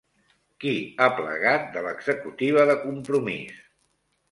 [0.63, 3.63] Qui ha plegat de l'executiva de Compromís?